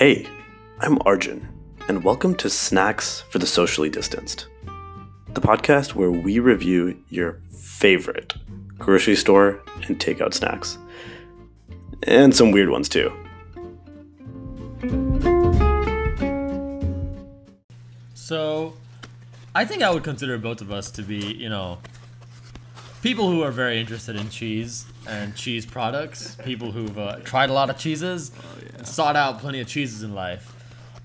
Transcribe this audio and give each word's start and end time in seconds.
Hey, 0.00 0.26
I'm 0.78 0.98
Arjun, 1.04 1.46
and 1.86 2.02
welcome 2.02 2.34
to 2.36 2.48
Snacks 2.48 3.20
for 3.28 3.38
the 3.38 3.46
Socially 3.46 3.90
Distanced, 3.90 4.46
the 5.34 5.42
podcast 5.42 5.94
where 5.94 6.10
we 6.10 6.38
review 6.38 6.98
your 7.10 7.42
favorite 7.50 8.32
grocery 8.78 9.14
store 9.14 9.60
and 9.86 10.00
takeout 10.00 10.32
snacks, 10.32 10.78
and 12.04 12.34
some 12.34 12.50
weird 12.50 12.70
ones 12.70 12.88
too. 12.88 13.12
So, 18.14 18.72
I 19.54 19.66
think 19.66 19.82
I 19.82 19.90
would 19.90 20.02
consider 20.02 20.38
both 20.38 20.62
of 20.62 20.72
us 20.72 20.90
to 20.92 21.02
be, 21.02 21.18
you 21.34 21.50
know, 21.50 21.76
people 23.02 23.30
who 23.30 23.42
are 23.42 23.50
very 23.50 23.80
interested 23.80 24.16
in 24.16 24.28
cheese 24.28 24.84
and 25.08 25.34
cheese 25.34 25.64
products, 25.64 26.36
people 26.44 26.72
who've 26.72 26.98
uh, 26.98 27.16
tried 27.20 27.50
a 27.50 27.52
lot 27.52 27.70
of 27.70 27.78
cheeses, 27.78 28.32
and 28.76 28.86
sought 28.86 29.16
out 29.16 29.40
plenty 29.40 29.60
of 29.60 29.66
cheeses 29.66 30.02
in 30.02 30.14
life. 30.14 30.54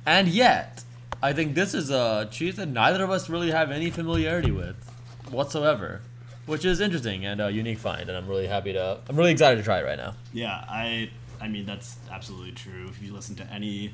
And 0.05 0.27
yet, 0.27 0.83
I 1.21 1.33
think 1.33 1.55
this 1.55 1.73
is 1.73 1.89
a 1.89 2.27
cheese 2.31 2.55
that 2.57 2.67
neither 2.67 3.03
of 3.03 3.09
us 3.09 3.29
really 3.29 3.51
have 3.51 3.71
any 3.71 3.89
familiarity 3.89 4.51
with 4.51 4.75
whatsoever, 5.29 6.01
which 6.45 6.65
is 6.65 6.79
interesting 6.79 7.25
and 7.25 7.41
a 7.41 7.49
unique 7.49 7.79
find. 7.79 8.09
And 8.09 8.17
I'm 8.17 8.27
really 8.27 8.47
happy 8.47 8.73
to, 8.73 8.99
I'm 9.09 9.15
really 9.15 9.31
excited 9.31 9.57
to 9.57 9.63
try 9.63 9.79
it 9.79 9.85
right 9.85 9.97
now. 9.97 10.15
Yeah, 10.33 10.63
I 10.67 11.09
I 11.41 11.47
mean 11.47 11.65
that's 11.65 11.97
absolutely 12.11 12.51
true. 12.51 12.87
If 12.89 13.01
you 13.01 13.13
listen 13.13 13.35
to 13.35 13.43
any 13.51 13.93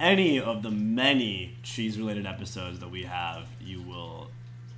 any 0.00 0.40
of 0.40 0.62
the 0.62 0.70
many 0.70 1.56
cheese 1.62 1.98
related 1.98 2.26
episodes 2.26 2.80
that 2.80 2.90
we 2.90 3.04
have, 3.04 3.46
you 3.60 3.82
will 3.82 4.30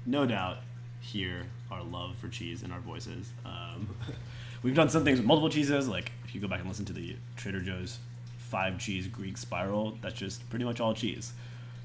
no 0.04 0.26
doubt 0.26 0.58
hear 1.06 1.46
our 1.70 1.82
love 1.82 2.16
for 2.16 2.28
cheese 2.28 2.62
in 2.62 2.72
our 2.72 2.80
voices. 2.80 3.30
Um, 3.44 3.88
we've 4.62 4.74
done 4.74 4.88
some 4.88 5.04
things 5.04 5.18
with 5.18 5.26
multiple 5.26 5.48
cheeses, 5.48 5.88
like 5.88 6.12
if 6.24 6.34
you 6.34 6.40
go 6.40 6.48
back 6.48 6.60
and 6.60 6.68
listen 6.68 6.84
to 6.86 6.92
the 6.92 7.16
Trader 7.36 7.60
Joe's 7.60 7.98
five 8.38 8.78
cheese 8.78 9.06
Greek 9.06 9.36
spiral, 9.36 9.98
that's 10.02 10.14
just 10.14 10.48
pretty 10.50 10.64
much 10.64 10.80
all 10.80 10.94
cheese. 10.94 11.32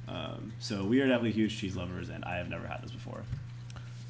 Um, 0.07 0.51
so 0.59 0.83
we 0.83 0.99
are 1.01 1.07
definitely 1.07 1.31
huge 1.31 1.57
cheese 1.57 1.75
lovers, 1.75 2.09
and 2.09 2.25
I 2.25 2.37
have 2.37 2.49
never 2.49 2.67
had 2.67 2.81
this 2.81 2.91
before. 2.91 3.23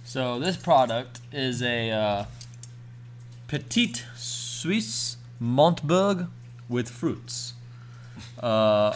So 0.04 0.40
this 0.40 0.58
product 0.58 1.22
is 1.32 1.62
a 1.62 1.92
uh, 1.92 2.26
petite 3.48 4.06
Suisse 4.16 5.18
Montberg 5.42 6.28
with 6.68 6.90
fruits. 6.90 7.54
Uh, 8.40 8.96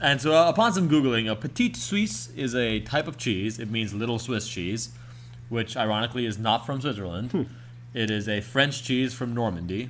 and 0.00 0.20
so 0.20 0.34
uh, 0.34 0.48
upon 0.48 0.72
some 0.72 0.88
googling, 0.88 1.30
a 1.30 1.36
petite 1.36 1.76
Suisse 1.76 2.28
is 2.36 2.54
a 2.54 2.80
type 2.80 3.06
of 3.06 3.16
cheese. 3.16 3.58
It 3.58 3.70
means 3.70 3.94
little 3.94 4.18
Swiss 4.18 4.46
cheese, 4.48 4.90
which 5.54 5.76
ironically 5.76 6.26
is 6.26 6.36
not 6.36 6.66
from 6.66 6.80
Switzerland. 6.80 7.48
It 7.94 8.10
is 8.10 8.28
a 8.28 8.40
French 8.40 8.82
cheese 8.82 9.14
from 9.14 9.32
Normandy 9.32 9.88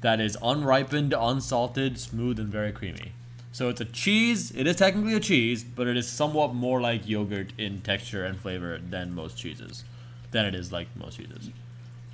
that 0.00 0.18
is 0.18 0.36
unripened, 0.42 1.12
unsalted, 1.12 2.00
smooth, 2.00 2.40
and 2.40 2.48
very 2.48 2.72
creamy. 2.72 3.12
So 3.52 3.68
it's 3.68 3.82
a 3.82 3.84
cheese. 3.84 4.50
It 4.50 4.66
is 4.66 4.76
technically 4.76 5.14
a 5.14 5.20
cheese, 5.20 5.62
but 5.62 5.86
it 5.86 5.96
is 5.98 6.08
somewhat 6.08 6.54
more 6.54 6.80
like 6.80 7.06
yogurt 7.06 7.52
in 7.58 7.82
texture 7.82 8.24
and 8.24 8.40
flavor 8.40 8.78
than 8.78 9.14
most 9.14 9.36
cheeses. 9.36 9.84
Than 10.30 10.46
it 10.46 10.54
is 10.54 10.72
like 10.72 10.88
most 10.96 11.18
cheeses. 11.18 11.50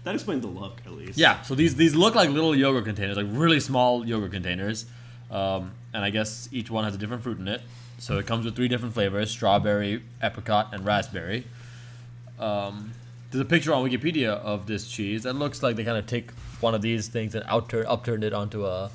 That 0.02 0.14
explains 0.16 0.42
the 0.42 0.48
look, 0.48 0.83
at 0.84 0.92
least. 0.92 1.16
Yeah. 1.16 1.42
So 1.42 1.55
these 1.55 1.77
these 1.77 1.94
look 1.94 2.16
like 2.16 2.30
little 2.30 2.56
yogurt 2.56 2.86
containers, 2.86 3.16
like 3.16 3.28
really 3.30 3.61
small 3.61 4.05
yogurt 4.05 4.33
containers. 4.33 4.86
Um, 5.30 5.72
and 5.94 6.05
I 6.05 6.11
guess 6.11 6.48
each 6.50 6.70
one 6.70 6.84
has 6.84 6.94
a 6.94 6.98
different 6.98 7.22
fruit 7.22 7.38
in 7.38 7.46
it. 7.46 7.62
So 7.98 8.18
it 8.18 8.27
comes 8.27 8.44
with 8.44 8.56
three 8.56 8.68
different 8.68 8.94
flavors: 8.94 9.30
strawberry, 9.30 10.02
apricot, 10.22 10.74
and 10.74 10.84
raspberry. 10.84 11.44
Um, 12.41 12.92
there's 13.30 13.42
a 13.42 13.44
picture 13.44 13.72
on 13.72 13.88
Wikipedia 13.88 14.30
of 14.41 14.66
this 14.66 14.88
cheese 14.88 15.22
that 15.22 15.34
looks 15.34 15.62
like 15.62 15.77
they 15.77 15.84
kind 15.84 15.98
of 15.98 16.06
take 16.06 16.33
one 16.60 16.74
of 16.74 16.83
these 16.83 17.06
things 17.08 17.34
and 17.34 17.44
outturn 17.46 17.84
upturned 17.86 18.24
it 18.24 18.33
onto 18.33 18.66
a 18.66 18.91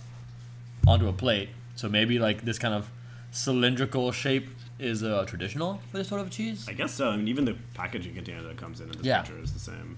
onto 0.88 1.07
a 1.07 1.13
plate. 1.13 1.49
So 1.75 1.88
maybe 1.88 2.19
like 2.19 2.43
this 2.43 2.59
kind 2.59 2.73
of 2.73 2.89
cylindrical 3.31 4.11
shape 4.11 4.47
is 4.79 5.03
uh, 5.03 5.25
traditional 5.25 5.79
for 5.89 5.97
this 5.97 6.07
sort 6.09 6.22
of 6.22 6.29
cheese. 6.29 6.66
I 6.67 6.73
guess 6.73 6.94
so. 6.94 7.09
I 7.09 7.16
mean, 7.17 7.28
even 7.28 7.45
the 7.45 7.55
packaging 7.73 8.13
container 8.16 8.44
that 8.44 8.57
comes 8.57 8.81
in 8.81 8.89
in 8.89 8.97
this 8.97 9.05
Yeah. 9.05 9.22
picture 9.22 9.39
is 9.41 9.53
the 9.53 9.59
same. 9.59 9.97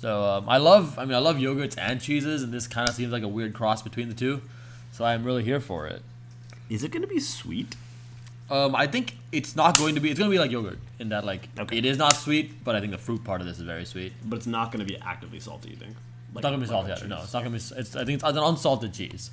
So 0.00 0.24
um, 0.24 0.48
I 0.48 0.56
love, 0.56 0.98
I 0.98 1.04
mean, 1.04 1.14
I 1.14 1.18
love 1.18 1.36
yogurts 1.36 1.76
and 1.78 2.00
cheeses, 2.00 2.42
and 2.42 2.52
this 2.52 2.66
kind 2.66 2.88
of 2.88 2.94
seems 2.94 3.12
like 3.12 3.22
a 3.22 3.28
weird 3.28 3.52
cross 3.54 3.82
between 3.82 4.08
the 4.08 4.14
two. 4.14 4.40
So 4.92 5.04
I'm 5.04 5.24
really 5.24 5.44
here 5.44 5.60
for 5.60 5.86
it. 5.86 6.02
Is 6.68 6.82
it 6.82 6.90
going 6.90 7.02
to 7.02 7.08
be 7.08 7.20
sweet? 7.20 7.76
Um, 8.50 8.74
I 8.74 8.86
think 8.86 9.16
it's 9.32 9.54
not 9.54 9.78
going 9.78 9.94
to 9.94 10.00
be. 10.00 10.10
It's 10.10 10.18
going 10.18 10.30
to 10.30 10.34
be 10.34 10.38
like 10.40 10.50
yogurt 10.50 10.78
in 10.98 11.08
that 11.10 11.24
like 11.24 11.48
Okay. 11.58 11.78
it 11.78 11.84
is 11.84 11.96
not 11.98 12.14
sweet, 12.16 12.64
but 12.64 12.74
I 12.74 12.80
think 12.80 12.92
the 12.92 12.98
fruit 12.98 13.22
part 13.24 13.40
of 13.40 13.46
this 13.46 13.58
is 13.58 13.62
very 13.64 13.84
sweet. 13.84 14.12
But 14.24 14.36
it's 14.36 14.46
not 14.46 14.72
going 14.72 14.84
to 14.84 14.92
be 14.92 14.98
actively 15.00 15.38
salty, 15.40 15.70
you 15.70 15.76
think? 15.76 15.94
It's 16.34 16.42
not 16.42 16.50
going 16.50 16.54
to 16.54 16.60
be 16.60 16.66
salty. 16.66 16.92
either. 16.92 17.06
No, 17.08 17.20
it's 17.22 17.32
not 17.32 17.44
going 17.44 17.56
to 17.58 17.74
be. 17.74 17.80
It's, 17.80 17.96
I 17.96 18.04
think 18.04 18.22
it's 18.22 18.24
an 18.24 18.38
unsalted 18.38 18.92
cheese. 18.92 19.30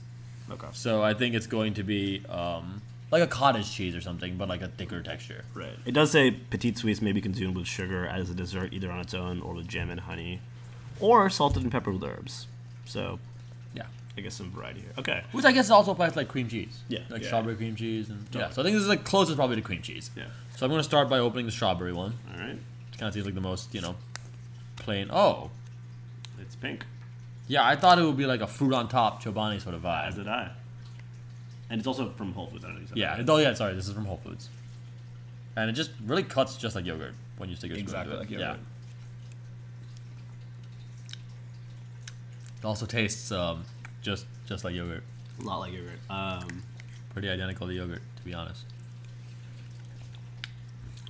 Okay. 0.51 0.67
So 0.73 1.01
I 1.03 1.13
think 1.13 1.35
it's 1.35 1.47
going 1.47 1.73
to 1.75 1.83
be 1.83 2.23
um, 2.29 2.81
like 3.11 3.21
a 3.23 3.27
cottage 3.27 3.71
cheese 3.71 3.95
or 3.95 4.01
something, 4.01 4.37
but 4.37 4.47
like 4.49 4.61
a 4.61 4.67
thicker 4.67 5.01
texture. 5.01 5.43
Right. 5.53 5.77
It 5.85 5.91
does 5.93 6.11
say 6.11 6.31
petite 6.31 6.77
Suisse 6.77 7.01
may 7.01 7.11
be 7.11 7.21
consumed 7.21 7.55
with 7.57 7.67
sugar 7.67 8.05
as 8.07 8.29
a 8.29 8.33
dessert, 8.33 8.71
either 8.73 8.91
on 8.91 8.99
its 8.99 9.13
own 9.13 9.41
or 9.41 9.53
with 9.55 9.67
jam 9.67 9.89
and 9.89 9.99
honey, 10.01 10.41
or 10.99 11.29
salted 11.29 11.63
and 11.63 11.71
peppered 11.71 11.95
with 11.95 12.03
herbs. 12.03 12.47
So 12.85 13.19
Yeah. 13.75 13.83
I 14.17 14.21
guess 14.21 14.33
some 14.35 14.51
variety 14.51 14.81
here. 14.81 14.89
Okay. 14.97 15.23
Which 15.31 15.45
I 15.45 15.51
guess 15.51 15.69
also 15.69 15.91
applies 15.91 16.13
to 16.13 16.17
like 16.19 16.27
cream 16.27 16.47
cheese. 16.47 16.79
Yeah, 16.87 16.99
Like 17.09 17.21
yeah. 17.21 17.27
strawberry 17.27 17.55
cream 17.55 17.75
cheese 17.75 18.09
and 18.09 18.25
yeah. 18.31 18.49
So 18.49 18.61
I 18.61 18.63
think 18.65 18.73
this 18.75 18.81
is 18.83 18.87
like 18.89 19.03
closest 19.03 19.37
probably 19.37 19.55
to 19.57 19.61
cream 19.61 19.81
cheese. 19.81 20.09
Yeah. 20.15 20.25
So 20.55 20.65
I'm 20.65 20.71
going 20.71 20.79
to 20.79 20.83
start 20.83 21.07
by 21.09 21.19
opening 21.19 21.45
the 21.45 21.51
strawberry 21.51 21.93
one. 21.93 22.13
All 22.33 22.39
right. 22.39 22.49
It 22.57 22.97
kind 22.97 23.07
of 23.07 23.13
seems 23.13 23.25
like 23.25 23.35
the 23.35 23.41
most 23.41 23.73
you 23.75 23.81
know 23.81 23.95
plain. 24.77 25.09
Oh. 25.11 25.51
It's 26.41 26.55
pink. 26.55 26.85
Yeah, 27.47 27.65
I 27.65 27.75
thought 27.75 27.99
it 27.99 28.03
would 28.03 28.17
be 28.17 28.25
like 28.25 28.41
a 28.41 28.47
fruit 28.47 28.73
on 28.73 28.87
top 28.89 29.23
Chobani 29.23 29.61
sort 29.61 29.75
of 29.75 29.85
As 29.85 30.13
vibe. 30.13 30.17
did 30.17 30.27
I. 30.27 30.49
And 31.69 31.79
it's 31.79 31.87
also 31.87 32.09
from 32.11 32.33
Whole 32.33 32.47
Foods. 32.47 32.65
I 32.65 32.69
don't 32.69 32.79
know 32.81 32.87
said 32.87 32.97
Yeah. 32.97 33.23
Oh 33.27 33.37
yeah. 33.37 33.53
Sorry, 33.53 33.73
this 33.75 33.87
is 33.87 33.93
from 33.93 34.05
Whole 34.05 34.17
Foods. 34.17 34.49
And 35.55 35.69
it 35.69 35.73
just 35.73 35.91
really 36.05 36.23
cuts 36.23 36.55
just 36.57 36.75
like 36.75 36.85
yogurt 36.85 37.13
when 37.37 37.49
you 37.49 37.55
stick 37.55 37.69
your 37.69 37.75
spoon 37.77 37.83
Exactly 37.85 38.13
into 38.13 38.17
it. 38.17 38.19
like 38.21 38.31
yogurt. 38.31 38.57
Yeah. 38.57 38.63
It 42.59 42.65
also 42.65 42.85
tastes 42.85 43.31
um, 43.31 43.63
just 44.07 44.25
just 44.47 44.63
like 44.63 44.73
yogurt. 44.73 45.03
A 45.39 45.43
lot 45.43 45.59
like 45.59 45.73
yogurt. 45.73 45.99
Um, 46.09 46.63
Pretty 47.13 47.29
identical 47.29 47.67
to 47.67 47.73
yogurt, 47.73 48.01
to 48.15 48.23
be 48.23 48.33
honest. 48.33 48.63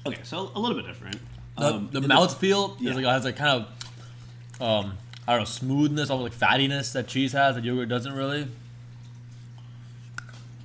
okay, 0.06 0.20
so 0.24 0.52
a 0.56 0.60
little 0.60 0.76
bit 0.76 0.86
different. 0.88 1.20
The, 1.58 1.66
Um, 1.76 1.90
the 1.92 2.00
in 2.00 2.06
mouthfeel 2.10 2.76
yeah. 2.80 2.90
is 2.92 2.96
like 2.96 3.06
has 3.06 3.24
like 3.26 3.36
kind 3.36 3.66
of 3.66 4.62
um, 4.62 4.98
I 5.28 5.34
don't 5.34 5.42
know 5.42 5.46
smoothness, 5.46 6.10
almost 6.10 6.40
like 6.42 6.50
fattiness 6.50 6.92
that 6.94 7.08
cheese 7.08 7.34
has 7.34 7.56
that 7.56 7.64
yogurt 7.64 7.90
doesn't 7.90 8.14
really. 8.14 8.48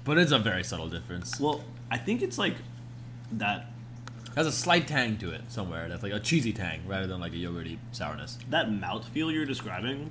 But 0.05 0.19
it's 0.19 0.33
a 0.33 0.39
very 0.39 0.65
subtle 0.65 0.89
difference. 0.89 1.39
Well, 1.39 1.63
I 1.91 1.99
think 1.99 2.23
it's 2.23 2.39
like 2.39 2.57
that 3.33 3.67
It 4.27 4.35
has 4.37 4.47
a 4.47 4.53
slight 4.53 4.89
tang 4.89 5.17
to 5.19 5.31
it 5.31 5.43
somewhere. 5.49 5.89
That's 5.89 6.03
like 6.03 6.13
a 6.13 6.21
cheesy 6.21 6.53
tang 6.53 6.81
rather 6.87 7.07
than 7.07 7.21
like 7.21 7.33
a 7.33 7.37
yogurty 7.37 7.79
sourness. 7.93 8.39
that 8.51 8.69
mouthfeel 8.71 9.33
you're 9.33 9.45
describing 9.47 10.11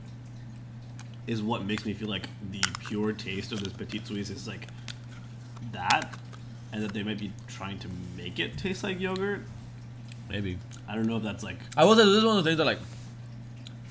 is 1.27 1.41
what 1.41 1.65
makes 1.65 1.85
me 1.85 1.93
feel 1.93 2.09
like 2.09 2.27
the 2.51 2.61
pure 2.87 3.13
taste 3.13 3.51
of 3.51 3.63
this 3.63 3.73
Petit 3.73 4.01
Suisse 4.03 4.29
is 4.29 4.47
like 4.47 4.67
that, 5.71 6.13
and 6.73 6.83
that 6.83 6.93
they 6.93 7.03
might 7.03 7.19
be 7.19 7.31
trying 7.47 7.77
to 7.79 7.87
make 8.17 8.39
it 8.39 8.57
taste 8.57 8.83
like 8.83 8.99
yogurt. 8.99 9.41
Maybe. 10.29 10.57
I 10.87 10.95
don't 10.95 11.05
know 11.07 11.17
if 11.17 11.23
that's 11.23 11.43
like 11.43 11.57
I 11.77 11.85
will 11.85 11.95
say 11.95 12.05
this 12.05 12.15
is 12.15 12.25
one 12.25 12.37
of 12.37 12.43
the 12.43 12.49
things 12.49 12.57
that 12.57 12.65
like 12.65 12.79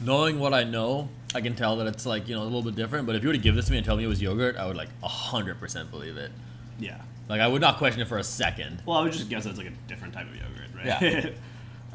knowing 0.00 0.38
what 0.38 0.54
I 0.54 0.64
know, 0.64 1.08
I 1.34 1.41
can 1.41 1.54
tell 1.54 1.76
that 1.76 1.86
it's 1.86 2.06
like, 2.06 2.28
you 2.28 2.34
know, 2.34 2.42
a 2.42 2.44
little 2.44 2.62
bit 2.62 2.74
different. 2.74 3.06
But 3.06 3.16
if 3.16 3.22
you 3.22 3.28
were 3.28 3.34
to 3.34 3.38
give 3.38 3.54
this 3.54 3.66
to 3.66 3.72
me 3.72 3.78
and 3.78 3.84
tell 3.86 3.97
me 3.97 4.04
it 4.04 4.08
was 4.08 4.20
yogurt, 4.20 4.56
I 4.56 4.66
would 4.66 4.76
like 4.76 4.88
hundred 5.02 5.58
percent 5.60 5.91
believe 5.91 6.16
it. 6.16 6.32
yeah. 6.78 7.00
Like 7.28 7.41
I 7.41 7.47
would 7.47 7.60
not 7.60 7.78
question 7.78 8.00
it 8.00 8.08
for 8.08 8.18
a 8.18 8.24
second. 8.24 8.82
Well, 8.84 8.97
I 8.98 9.02
would 9.02 9.12
just 9.12 9.28
guess 9.28 9.47
it's 9.47 9.56
like 9.56 9.68
a 9.68 9.72
different 9.86 10.14
type 10.14 10.26
of 10.26 10.34
yogurt, 10.34 10.74
right? 10.74 10.86
Yeah. 11.02 11.30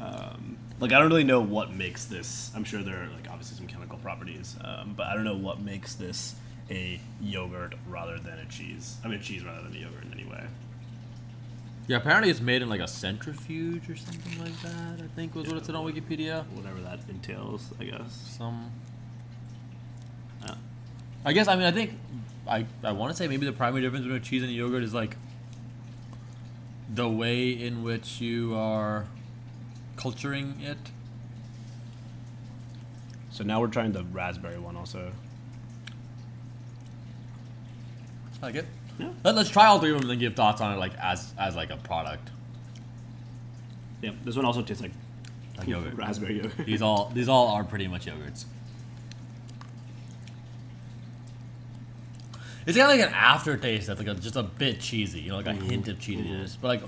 um, 0.04 0.56
like 0.80 0.92
I 0.92 0.98
don't 0.98 1.08
really 1.08 1.24
know 1.24 1.40
what 1.40 1.72
makes 1.72 2.04
this. 2.04 2.50
I'm 2.54 2.64
sure 2.64 2.82
there 2.82 3.02
are 3.02 3.08
like 3.08 3.28
obviously 3.30 3.56
some 3.56 3.66
chemical 3.66 3.98
properties, 3.98 4.56
um, 4.62 4.94
but 4.96 5.06
I 5.06 5.14
don't 5.14 5.24
know 5.24 5.36
what 5.36 5.60
makes 5.60 5.94
this 5.94 6.34
a 6.70 7.00
yogurt 7.20 7.74
rather 7.88 8.18
than 8.18 8.38
a 8.38 8.44
cheese. 8.46 8.96
I 9.04 9.08
mean, 9.08 9.20
cheese 9.20 9.44
rather 9.44 9.62
than 9.62 9.74
a 9.74 9.78
yogurt 9.78 10.04
in 10.04 10.12
any 10.12 10.24
way. 10.24 10.44
Yeah, 11.88 11.98
apparently 11.98 12.30
it's 12.30 12.40
made 12.40 12.62
in 12.62 12.68
like 12.68 12.80
a 12.80 12.88
centrifuge 12.88 13.88
or 13.88 13.96
something 13.96 14.42
like 14.42 14.60
that. 14.62 15.02
I 15.02 15.06
think 15.14 15.34
was 15.34 15.46
what 15.46 15.56
it 15.56 15.66
said 15.66 15.76
on 15.76 15.90
Wikipedia. 15.90 16.44
Whatever 16.48 16.80
that 16.80 17.00
entails, 17.08 17.72
I 17.80 17.84
guess. 17.84 18.34
Some. 18.36 18.70
Yeah. 20.44 20.54
I 21.24 21.32
guess 21.32 21.48
I 21.48 21.54
mean 21.54 21.64
I 21.64 21.70
think 21.70 21.98
I 22.46 22.66
I 22.82 22.92
want 22.92 23.12
to 23.12 23.16
say 23.16 23.28
maybe 23.28 23.46
the 23.46 23.52
primary 23.52 23.82
difference 23.82 24.04
between 24.04 24.22
cheese 24.22 24.42
and 24.42 24.52
yogurt 24.52 24.82
is 24.82 24.92
like 24.92 25.16
the 26.92 27.08
way 27.08 27.50
in 27.50 27.82
which 27.82 28.20
you 28.20 28.54
are 28.56 29.06
culturing 29.96 30.60
it. 30.60 30.78
So 33.30 33.44
now 33.44 33.60
we're 33.60 33.68
trying 33.68 33.92
the 33.92 34.04
raspberry 34.04 34.58
one 34.58 34.76
also. 34.76 35.12
I 38.42 38.46
like 38.46 38.54
it. 38.54 38.66
Yeah. 38.98 39.10
Let, 39.24 39.36
us 39.36 39.50
try 39.50 39.66
all 39.66 39.78
three 39.78 39.90
of 39.90 39.96
them 39.96 40.02
and 40.02 40.10
then 40.10 40.18
give 40.18 40.34
thoughts 40.34 40.60
on 40.60 40.72
it 40.72 40.78
like 40.78 40.94
as 40.98 41.34
as 41.38 41.54
like 41.54 41.70
a 41.70 41.76
product. 41.76 42.30
Yep. 44.02 44.14
This 44.24 44.36
one 44.36 44.44
also 44.44 44.62
tastes 44.62 44.82
like 44.82 44.92
Like 45.58 45.68
yogurt. 45.68 45.94
raspberry 45.94 46.36
yogurt. 46.36 46.56
These 46.66 46.80
all 46.82 47.10
these 47.14 47.28
all 47.28 47.48
are 47.48 47.64
pretty 47.64 47.88
much 47.88 48.06
yogurts. 48.06 48.44
It's 52.66 52.76
got 52.76 52.88
like 52.88 53.00
an 53.00 53.12
aftertaste 53.14 53.86
that's 53.86 54.00
like 54.00 54.08
a, 54.08 54.14
just 54.14 54.34
a 54.34 54.42
bit 54.42 54.80
cheesy, 54.80 55.20
you 55.20 55.28
know, 55.30 55.36
like 55.36 55.46
a 55.46 55.52
hint 55.52 55.86
of 55.88 55.98
cheesiness, 55.98 56.56
but 56.60 56.68
like 56.68 56.82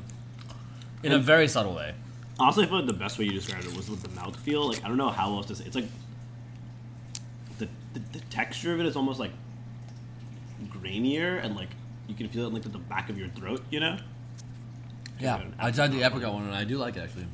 in 1.04 1.12
a 1.12 1.18
very 1.18 1.46
subtle 1.46 1.74
way. 1.74 1.94
Honestly, 2.40 2.64
I 2.64 2.66
feel 2.68 2.76
like 2.78 2.86
the 2.86 2.92
best 2.92 3.18
way 3.18 3.24
you 3.24 3.32
described 3.32 3.66
it 3.66 3.76
was 3.76 3.90
with 3.90 4.02
the 4.02 4.08
mouthfeel. 4.08 4.68
Like 4.68 4.84
I 4.84 4.88
don't 4.88 4.96
know 4.96 5.10
how 5.10 5.34
else 5.34 5.46
to 5.46 5.56
say. 5.56 5.64
It's 5.64 5.74
like 5.74 5.88
the, 7.58 7.68
the 7.94 8.00
the 8.12 8.20
texture 8.30 8.72
of 8.72 8.80
it 8.80 8.86
is 8.86 8.96
almost 8.96 9.18
like 9.18 9.32
grainier 10.68 11.42
and 11.42 11.56
like 11.56 11.70
you 12.06 12.14
can 12.14 12.28
feel 12.28 12.46
it 12.46 12.52
like 12.52 12.64
at 12.64 12.72
the 12.72 12.78
back 12.78 13.10
of 13.10 13.18
your 13.18 13.28
throat. 13.30 13.62
You 13.70 13.80
know? 13.80 13.98
Yeah, 15.18 15.42
I 15.58 15.72
tried 15.72 15.92
the 15.92 16.02
apricot 16.02 16.32
one 16.32 16.44
and 16.44 16.54
I 16.54 16.64
do 16.64 16.78
like 16.78 16.96
it 16.96 17.00
actually. 17.00 17.26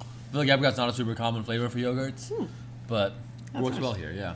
I 0.00 0.32
feel 0.32 0.40
like 0.40 0.48
apricot's 0.48 0.76
not 0.76 0.88
a 0.88 0.92
super 0.92 1.14
common 1.14 1.44
flavor 1.44 1.68
for 1.68 1.78
yogurts, 1.78 2.30
hmm. 2.30 2.44
but 2.88 3.14
That's 3.52 3.62
works 3.64 3.76
nice. 3.76 3.82
well 3.82 3.94
here. 3.94 4.12
Yeah. 4.12 4.34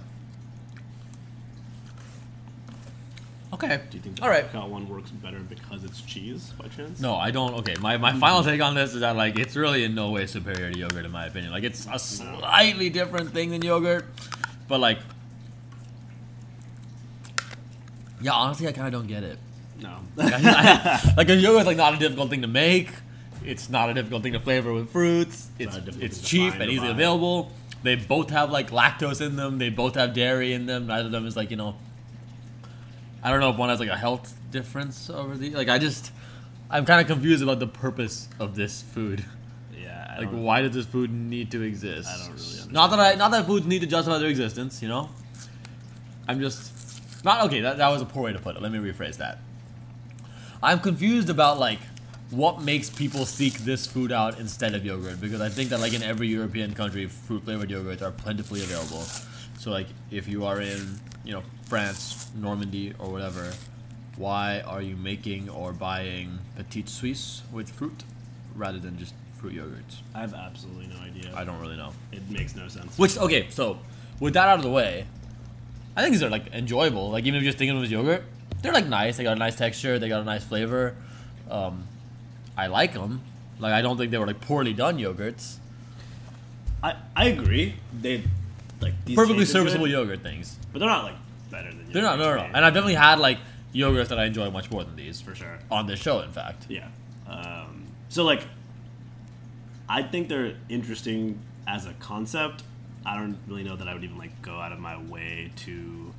Okay. 3.57 3.81
Do 3.91 3.97
you 3.97 4.03
think 4.03 4.17
the 4.17 4.23
All 4.23 4.29
right. 4.29 4.45
apricot 4.45 4.69
one 4.69 4.87
works 4.87 5.09
better 5.11 5.39
because 5.39 5.83
it's 5.83 6.03
cheese 6.03 6.53
by 6.59 6.69
chance? 6.69 7.01
No, 7.01 7.17
I 7.17 7.31
don't. 7.31 7.55
Okay, 7.55 7.75
my, 7.81 7.97
my 7.97 8.13
final 8.13 8.45
take 8.45 8.61
on 8.61 8.75
this 8.75 8.93
is 8.93 9.01
that 9.01 9.17
like 9.17 9.39
it's 9.39 9.57
really 9.57 9.83
in 9.83 9.95
no 9.95 10.11
way 10.11 10.27
superior 10.27 10.71
to 10.71 10.79
yogurt 10.79 11.07
in 11.07 11.11
my 11.11 11.25
opinion. 11.25 11.53
Like 11.53 11.65
it's 11.65 11.87
a 11.91 11.99
slightly 11.99 12.91
different 12.91 13.33
thing 13.33 13.51
than 13.51 13.63
yogurt, 13.63 14.05
but 14.69 14.81
like, 14.81 14.99
yeah, 18.21 18.33
honestly, 18.33 18.69
I 18.69 18.73
kind 18.73 18.89
of 18.89 18.93
don't 18.93 19.07
get 19.09 19.23
it. 19.23 19.39
No. 19.81 20.01
Like, 20.17 20.35
I, 20.35 20.41
I, 20.45 21.15
like 21.17 21.31
a 21.31 21.35
yogurt's 21.35 21.67
like 21.67 21.79
not 21.79 21.95
a 21.95 21.99
difficult 21.99 22.29
thing 22.29 22.43
to 22.43 22.49
make. 22.49 22.91
It's 23.43 23.71
not 23.71 23.89
a 23.89 23.95
difficult 23.95 24.23
thing 24.23 24.35
to 24.35 24.41
flavor 24.41 24.71
with 24.75 24.91
fruits. 24.91 25.49
It's 25.59 25.77
difficult 25.77 26.03
it's 26.03 26.21
cheap 26.21 26.53
and 26.55 26.71
easily 26.71 26.89
buy. 26.89 26.95
available. 26.95 27.53
They 27.83 27.97
both 27.97 28.29
have 28.31 28.51
like 28.51 28.71
lactose 28.71 29.25
in 29.25 29.37
them. 29.37 29.57
They 29.57 29.71
both 29.71 29.95
have 29.95 30.13
dairy 30.13 30.53
in 30.53 30.67
them. 30.67 30.89
Neither 30.89 31.07
of 31.07 31.13
them 31.13 31.27
is 31.27 31.37
like 31.37 31.51
you 31.51 31.57
know. 31.57 31.77
I 33.27 33.31
don't 33.31 33.41
know 33.41 33.51
if 33.51 33.57
one 33.57 33.71
has 33.71 33.81
like 33.81 33.89
a 33.89 33.97
health 33.97 34.39
difference 34.53 35.11
over 35.11 35.37
the 35.37 35.51
like. 35.51 35.69
I 35.69 35.79
just 35.79 36.13
I'm 36.71 36.85
kind 36.85 37.01
of 37.01 37.09
confused 37.09 37.43
about 37.43 37.59
the 37.59 37.67
purpose 37.67 38.29
of 38.39 38.55
this 38.55 38.83
food. 38.83 39.25
yeah. 39.77 40.15
I 40.17 40.21
Like, 40.21 40.31
why 40.31 40.63
does 40.63 40.75
this 40.75 40.87
food 40.87 41.11
need 41.11 41.51
to 41.51 41.63
exist? 41.63 42.09
I 42.09 42.13
don't 42.19 42.21
really 42.27 42.41
understand. 42.41 42.73
Not 42.73 42.91
that 42.91 43.01
I, 43.01 43.15
not 43.17 43.33
that 43.33 43.45
foods 43.47 43.67
need 43.67 43.81
to 43.81 43.89
justify 43.89 44.19
their 44.19 44.29
existence. 44.29 44.81
You 44.81 44.87
know. 44.87 45.09
I'm 46.29 46.39
just 46.39 47.25
not 47.25 47.45
okay. 47.47 47.63
That, 47.63 47.79
that 47.79 47.89
was 47.89 48.01
a 48.01 48.05
poor 48.05 48.23
way 48.23 48.33
to 48.33 48.39
put 48.39 48.55
it. 48.55 48.63
Let 48.63 48.71
me 48.71 48.79
rephrase 48.79 49.17
that. 49.17 49.39
I'm 50.63 50.79
confused 50.79 51.29
about 51.29 51.59
like 51.59 51.81
what 52.31 52.63
makes 52.63 52.91
people 52.91 53.27
seek 53.27 53.55
this 53.55 53.89
food 53.89 54.13
out 54.13 54.39
instead 54.39 54.77
of 54.77 54.85
yogurt 54.87 55.21
because 55.21 55.41
I 55.41 55.49
think 55.49 55.71
that 55.71 55.81
like 55.81 55.95
in 55.95 56.03
every 56.05 56.29
European 56.29 56.75
country, 56.75 57.07
fruit 57.07 57.43
flavored 57.43 57.71
yogurts 57.71 58.03
are 58.03 58.13
plentifully 58.13 58.63
available. 58.63 59.03
So 59.59 59.73
like 59.73 59.89
if 60.13 60.29
you 60.29 60.45
are 60.45 60.61
in 60.61 61.01
you 61.27 61.33
know 61.33 61.43
France, 61.65 62.31
Normandy, 62.35 62.95
or 62.99 63.11
whatever, 63.11 63.53
why 64.17 64.61
are 64.61 64.81
you 64.81 64.97
making 64.97 65.51
or 65.51 65.73
buying 65.73 66.39
petite 66.57 66.89
Suisse 66.89 67.43
with 67.53 67.69
fruit 67.69 68.05
rather 68.55 68.79
than 68.79 68.99
just 68.99 69.13
fruit 69.35 69.55
yogurts? 69.55 69.99
I 70.15 70.21
have 70.21 70.33
absolutely 70.33 70.87
no 70.87 71.01
idea. 71.01 71.33
I 71.35 71.45
don't 71.45 71.61
really 71.61 71.77
know. 71.77 71.93
It 72.13 72.31
makes 72.31 72.55
no 72.55 72.69
sense. 72.69 72.97
Which 72.97 73.19
okay, 73.19 73.49
so 73.51 73.79
with 74.21 74.35
that 74.35 74.49
out 74.49 74.59
of 74.59 74.63
the 74.63 74.71
way, 74.71 75.07
I 75.97 76.03
think 76.03 76.13
these 76.13 76.23
are 76.23 76.31
like 76.31 76.53
enjoyable. 76.55 77.11
Like 77.11 77.25
even 77.25 77.37
if 77.37 77.43
you're 77.43 77.51
just 77.51 77.59
thinking 77.59 77.77
of 77.77 77.83
them 77.83 77.85
as 77.85 77.91
yogurt, 77.91 78.23
they're 78.63 78.73
like 78.73 78.87
nice. 78.87 79.17
They 79.17 79.25
got 79.25 79.37
a 79.37 79.41
nice 79.41 79.57
texture. 79.57 79.99
They 79.99 80.09
got 80.09 80.21
a 80.21 80.25
nice 80.25 80.45
flavor. 80.45 80.95
Um, 81.51 81.87
I 82.57 82.69
like 82.69 82.95
them. 82.95 83.23
Like 83.59 83.73
I 83.73 83.83
don't 83.83 83.97
think 83.97 84.11
they 84.11 84.19
were 84.19 84.27
like 84.27 84.41
poorly 84.41 84.73
done 84.73 84.99
yogurts. 84.99 85.57
I, 86.83 86.95
I 87.17 87.27
agree. 87.27 87.75
They 88.01 88.23
like 88.81 88.93
these 89.05 89.17
Perfectly 89.17 89.45
taste 89.45 89.53
good, 89.53 89.59
serviceable 89.61 89.89
yogurt 89.89 90.23
things. 90.23 90.57
but 90.73 90.79
they're 90.81 90.89
not 90.89 91.05
like 91.05 91.15
better 91.51 91.69
than. 91.71 91.91
They're 91.93 92.03
not 92.03 92.19
no 92.19 92.31
no 92.31 92.37
no. 92.37 92.43
And 92.45 92.65
I've 92.65 92.75
definitely 92.75 92.95
had 92.95 93.19
like 93.19 93.39
yogurts 93.75 94.09
that 94.09 94.19
I 94.19 94.25
enjoy 94.27 94.51
much 94.51 94.71
more 94.71 94.85
than 94.85 94.97
these 94.97 95.21
for 95.21 95.35
sure. 95.35 95.59
on 95.71 95.87
this 95.87 96.01
show. 96.01 96.21
In 96.21 96.31
fact, 96.33 96.67
Yeah. 96.69 96.89
Um, 97.29 97.85
so 98.09 98.25
like, 98.25 98.43
I 99.89 100.03
think 100.03 100.29
they're 100.29 100.55
interesting 100.69 101.41
as 101.67 101.87
a 101.87 101.93
concept. 101.95 102.63
I 103.05 103.17
don't 103.17 103.37
really 103.47 103.63
know 103.65 103.77
that 103.77 103.89
I 103.89 103.95
would 103.95 104.05
even 104.05 104.19
like 104.19 104.41
go 104.43 104.55
out 104.61 104.73
of 104.73 104.79
my 104.79 104.97
way 105.01 105.51
to 105.57 106.13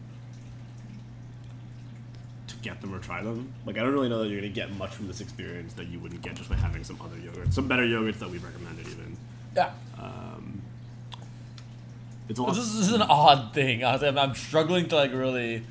to 2.48 2.56
get 2.62 2.80
them 2.82 2.94
or 2.94 3.00
try 3.00 3.22
them. 3.22 3.54
Like 3.66 3.78
I 3.78 3.82
don't 3.82 3.94
really 3.94 4.10
know 4.10 4.20
that 4.24 4.30
you're 4.30 4.40
gonna 4.40 4.54
get 4.54 4.72
much 4.78 4.92
from 4.92 5.08
this 5.08 5.20
experience 5.22 5.74
that 5.74 5.88
you 5.88 6.00
wouldn't 6.00 6.22
get 6.22 6.36
just 6.36 6.50
by 6.50 6.56
having 6.56 6.84
some 6.84 6.98
other 7.02 7.18
yogurt, 7.20 7.54
some 7.54 7.68
better 7.68 7.84
yogurts 7.84 8.20
that 8.20 8.30
we've 8.30 8.44
recommended 8.44 8.88
even. 8.88 9.18
yeah. 9.56 9.72
Um, 10.00 10.27
it's 12.30 12.40
a 12.40 12.44
lot. 12.44 12.56
This 12.56 12.74
is 12.74 12.92
an 12.94 13.02
odd 13.02 13.54
thing. 13.54 13.84
Honestly, 13.84 14.08
I'm, 14.08 14.18
I'm 14.18 14.36
struggling 14.36 14.88
to 14.90 14.96
like 14.96 15.12
really. 15.14 15.64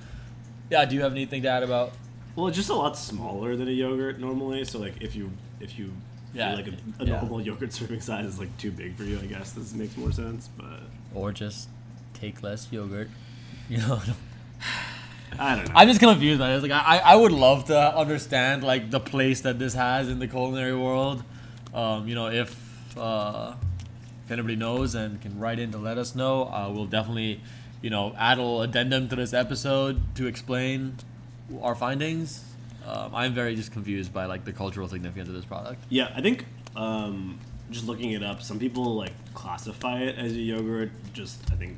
Yeah. 0.70 0.84
Do 0.84 0.94
you 0.94 1.02
have 1.02 1.12
anything 1.12 1.42
to 1.42 1.48
add 1.48 1.62
about? 1.62 1.92
Well, 2.34 2.48
it's 2.48 2.56
just 2.56 2.70
a 2.70 2.74
lot 2.74 2.98
smaller 2.98 3.56
than 3.56 3.68
a 3.68 3.72
yogurt 3.72 4.18
normally. 4.20 4.64
So 4.64 4.78
like 4.78 4.94
if 5.00 5.14
you 5.16 5.30
if 5.60 5.78
you 5.78 5.92
Yeah, 6.34 6.54
feel 6.54 6.64
like 6.64 6.74
a, 6.74 7.02
a 7.02 7.06
yeah. 7.06 7.20
normal 7.20 7.40
yogurt 7.40 7.72
serving 7.78 8.00
size 8.00 8.26
is 8.26 8.38
like 8.38 8.54
too 8.58 8.70
big 8.70 8.94
for 8.96 9.04
you, 9.04 9.18
I 9.18 9.26
guess 9.26 9.52
this 9.52 9.72
makes 9.74 9.96
more 9.96 10.12
sense. 10.12 10.48
But 10.56 10.80
Or 11.14 11.32
just 11.32 11.68
take 12.14 12.42
less 12.42 12.68
yogurt. 12.70 13.08
You 13.68 13.78
know. 13.78 14.00
I 15.38 15.56
don't 15.56 15.66
know. 15.68 15.72
I'm 15.74 15.88
just 15.88 15.98
confused 16.00 16.38
by 16.38 16.52
this. 16.52 16.62
Like, 16.62 16.70
I, 16.72 16.98
I 16.98 17.16
would 17.16 17.32
love 17.32 17.64
to 17.66 17.96
understand 17.96 18.62
like 18.62 18.90
the 18.92 19.00
place 19.00 19.40
that 19.40 19.58
this 19.58 19.74
has 19.74 20.08
in 20.08 20.18
the 20.20 20.28
culinary 20.28 20.74
world. 20.76 21.22
Um, 21.74 22.06
you 22.08 22.14
know, 22.14 22.28
if 22.28 22.96
uh, 22.96 23.54
if 24.26 24.30
anybody 24.30 24.56
knows 24.56 24.94
and 24.94 25.20
can 25.22 25.38
write 25.38 25.58
in 25.58 25.70
to 25.72 25.78
let 25.78 25.96
us 25.98 26.14
know, 26.14 26.44
uh, 26.44 26.68
we'll 26.70 26.84
definitely, 26.86 27.40
you 27.80 27.88
know, 27.90 28.14
add 28.18 28.38
a 28.38 28.42
little 28.42 28.62
addendum 28.62 29.08
to 29.08 29.16
this 29.16 29.32
episode 29.32 30.02
to 30.16 30.26
explain 30.26 30.96
our 31.62 31.74
findings. 31.74 32.44
Um, 32.86 33.14
I'm 33.14 33.32
very 33.34 33.54
just 33.56 33.72
confused 33.72 34.12
by 34.12 34.26
like 34.26 34.44
the 34.44 34.52
cultural 34.52 34.88
significance 34.88 35.28
of 35.28 35.34
this 35.34 35.44
product. 35.44 35.82
yeah, 35.88 36.12
I 36.14 36.20
think 36.20 36.44
um, 36.76 37.38
just 37.70 37.86
looking 37.86 38.10
it 38.12 38.22
up, 38.22 38.42
some 38.42 38.58
people 38.58 38.94
like 38.96 39.12
classify 39.34 40.00
it 40.00 40.16
as 40.18 40.32
a 40.32 40.40
yogurt. 40.40 40.90
Just 41.12 41.40
I 41.52 41.56
think 41.56 41.76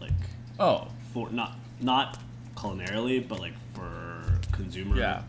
like 0.00 0.12
Oh, 0.58 0.88
for 1.12 1.30
not 1.30 1.56
not 1.80 2.18
culinarily, 2.56 3.26
but 3.26 3.38
like 3.40 3.54
for 3.72 4.22
consumer 4.52 4.96
Yeah. 4.96 5.22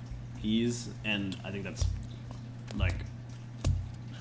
ease, 0.44 0.90
and 1.04 1.36
I 1.44 1.52
think 1.52 1.64
that's 1.64 1.86
like 2.76 3.05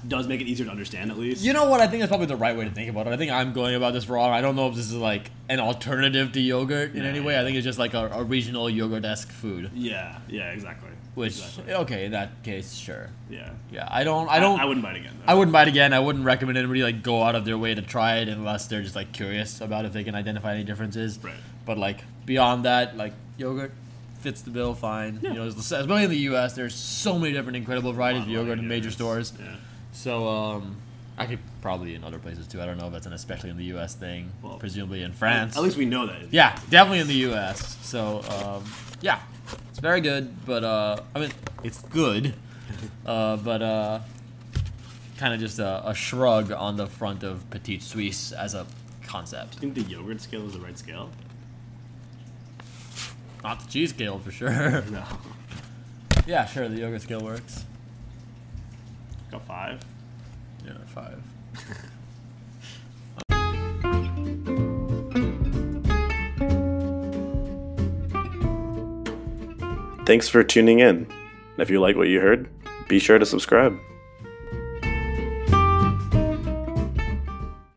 does 0.08 0.26
make 0.28 0.40
it 0.40 0.46
easier 0.46 0.66
to 0.66 0.70
understand 0.70 1.10
at 1.10 1.18
least. 1.18 1.42
You 1.44 1.52
know 1.52 1.68
what? 1.68 1.80
I 1.80 1.86
think 1.86 2.00
that's 2.00 2.10
probably 2.10 2.26
the 2.26 2.36
right 2.36 2.56
way 2.56 2.64
to 2.64 2.70
think 2.70 2.90
about 2.90 3.06
it. 3.06 3.12
I 3.12 3.16
think 3.16 3.32
I'm 3.32 3.52
going 3.52 3.74
about 3.74 3.92
this 3.94 4.08
wrong. 4.08 4.30
I 4.32 4.40
don't 4.40 4.56
know 4.56 4.68
if 4.68 4.74
this 4.74 4.86
is 4.86 4.94
like 4.96 5.30
an 5.48 5.60
alternative 5.60 6.32
to 6.32 6.40
yogurt 6.40 6.94
in 6.94 7.02
Yeah, 7.02 7.08
any 7.08 7.20
way. 7.20 7.34
yeah. 7.34 7.40
I 7.40 7.44
think 7.44 7.56
it's 7.56 7.64
just 7.64 7.78
like 7.78 7.94
a, 7.94 8.08
a 8.08 8.22
regional 8.24 8.68
yogurt 8.68 9.04
esque 9.04 9.30
food. 9.30 9.70
Yeah, 9.74 10.18
yeah, 10.28 10.50
exactly. 10.52 10.90
Which 11.14 11.38
exactly. 11.38 11.74
okay, 11.74 12.04
in 12.06 12.12
that 12.12 12.42
case, 12.42 12.74
sure. 12.74 13.08
yeah, 13.30 13.50
Yeah, 13.70 13.88
I 13.90 14.02
don't. 14.04 14.28
I 14.28 14.40
don't. 14.40 14.58
I, 14.60 14.64
wouldn't 14.64 14.84
buy 14.84 14.92
it 14.92 14.96
again. 14.98 15.12
Though. 15.24 15.32
I 15.32 15.34
wouldn't 15.34 15.52
buy 15.52 15.62
it 15.62 15.68
again. 15.68 15.92
I 15.92 16.00
wouldn't 16.00 16.24
recommend 16.24 16.58
anybody 16.58 16.82
like 16.82 17.02
go 17.04 17.22
out 17.22 17.34
of 17.36 17.44
their 17.44 17.56
way 17.56 17.72
to 17.74 17.82
try 17.82 18.16
it 18.16 18.28
unless 18.28 18.66
they're 18.66 18.82
just 18.82 18.96
like 18.96 19.12
curious 19.12 19.60
about 19.60 19.84
if 19.84 19.92
they 19.92 20.02
can 20.02 20.14
identify 20.16 20.54
any 20.54 20.64
differences. 20.64 21.18
Right. 21.22 21.34
But 21.64 21.78
like 21.78 22.02
beyond 22.26 22.64
that, 22.64 22.96
like 22.96 23.12
yogurt 23.38 23.72
fits 24.20 24.40
the 24.42 24.50
bill 24.50 24.74
fine. 24.74 25.20
Yeah. 25.22 25.30
You 25.30 25.36
know, 25.36 25.46
especially 25.46 26.02
in 26.04 26.10
the 26.10 26.16
U.S., 26.30 26.54
there's 26.54 26.74
so 26.74 27.18
many 27.18 27.32
different 27.32 27.56
incredible 27.56 27.92
varieties 27.92 28.22
of 28.24 28.28
yogurt 28.28 28.58
in 28.58 28.66
major 28.66 28.90
stores. 28.90 29.32
Yeah. 29.38 29.54
So 29.94 30.28
um, 30.28 30.76
I 31.16 31.26
could 31.26 31.38
probably 31.62 31.94
in 31.94 32.04
other 32.04 32.18
places 32.18 32.46
too. 32.46 32.60
I 32.60 32.66
don't 32.66 32.76
know 32.76 32.88
if 32.88 32.92
that's 32.92 33.06
an 33.06 33.12
especially 33.12 33.50
in 33.50 33.56
the 33.56 33.64
U.S. 33.66 33.94
thing. 33.94 34.30
Well, 34.42 34.58
presumably 34.58 35.02
in 35.02 35.12
France. 35.12 35.56
At 35.56 35.62
least 35.62 35.76
we 35.76 35.86
know 35.86 36.06
that. 36.06 36.32
Yeah, 36.32 36.58
definitely 36.68 36.98
in 36.98 37.06
the 37.06 37.14
U.S. 37.28 37.78
So, 37.82 38.22
um, 38.28 38.64
yeah, 39.00 39.20
it's 39.70 39.78
very 39.78 40.00
good, 40.00 40.44
but 40.44 40.64
uh, 40.64 41.00
I 41.14 41.20
mean, 41.20 41.30
it's 41.62 41.80
good, 41.82 42.34
uh, 43.06 43.36
but 43.38 43.62
uh, 43.62 44.00
kind 45.16 45.32
of 45.32 45.40
just 45.40 45.58
a, 45.60 45.88
a 45.88 45.94
shrug 45.94 46.50
on 46.50 46.76
the 46.76 46.86
front 46.86 47.22
of 47.22 47.48
Petite 47.50 47.82
Suisse 47.82 48.32
as 48.32 48.54
a 48.54 48.66
concept. 49.06 49.56
I 49.56 49.60
think 49.60 49.74
the 49.74 49.82
yogurt 49.82 50.20
scale 50.20 50.46
is 50.46 50.54
the 50.54 50.60
right 50.60 50.76
scale. 50.76 51.08
Not 53.44 53.60
the 53.60 53.68
cheese 53.70 53.90
scale 53.90 54.18
for 54.18 54.32
sure. 54.32 54.82
No. 54.90 55.04
yeah, 56.26 56.46
sure, 56.46 56.68
the 56.68 56.80
yogurt 56.80 57.02
scale 57.02 57.20
works. 57.20 57.64
Got 59.34 59.46
five. 59.46 59.80
Yeah, 60.64 60.74
five. 60.86 61.20
Thanks 70.06 70.28
for 70.28 70.44
tuning 70.44 70.78
in. 70.78 70.86
And 70.86 71.08
if 71.58 71.68
you 71.68 71.80
like 71.80 71.96
what 71.96 72.06
you 72.06 72.20
heard, 72.20 72.48
be 72.86 73.00
sure 73.00 73.18
to 73.18 73.26
subscribe. 73.26 73.76